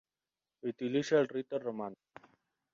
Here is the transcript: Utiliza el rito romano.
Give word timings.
Utiliza 0.63 1.19
el 1.19 1.27
rito 1.27 1.59
romano. 1.59 1.95